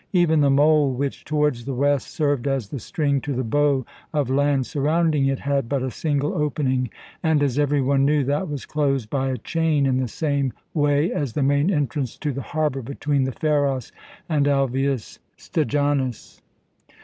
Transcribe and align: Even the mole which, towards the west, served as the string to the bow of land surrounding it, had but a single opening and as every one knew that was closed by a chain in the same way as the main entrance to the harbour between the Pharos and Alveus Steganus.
Even 0.13 0.41
the 0.41 0.49
mole 0.49 0.91
which, 0.95 1.23
towards 1.25 1.63
the 1.65 1.75
west, 1.75 2.07
served 2.07 2.47
as 2.47 2.69
the 2.69 2.79
string 2.79 3.21
to 3.21 3.33
the 3.35 3.43
bow 3.43 3.85
of 4.11 4.31
land 4.31 4.65
surrounding 4.65 5.27
it, 5.27 5.37
had 5.41 5.69
but 5.69 5.83
a 5.83 5.91
single 5.91 6.33
opening 6.33 6.89
and 7.21 7.43
as 7.43 7.59
every 7.59 7.81
one 7.83 8.03
knew 8.03 8.23
that 8.23 8.49
was 8.49 8.65
closed 8.65 9.11
by 9.11 9.29
a 9.29 9.37
chain 9.37 9.85
in 9.85 9.97
the 9.97 10.07
same 10.07 10.53
way 10.73 11.11
as 11.13 11.33
the 11.33 11.43
main 11.43 11.69
entrance 11.71 12.17
to 12.17 12.31
the 12.31 12.41
harbour 12.41 12.81
between 12.81 13.25
the 13.25 13.31
Pharos 13.31 13.91
and 14.27 14.47
Alveus 14.47 15.19
Steganus. 15.37 16.41